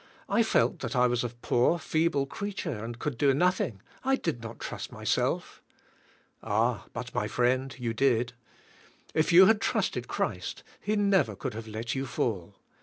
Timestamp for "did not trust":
4.15-4.91